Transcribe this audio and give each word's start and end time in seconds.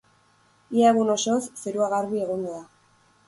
Ia 0.77 0.87
egun 0.93 1.11
osoz 1.17 1.37
zerua 1.65 1.91
garbi 1.93 2.23
egongo 2.25 2.57
da. 2.57 2.65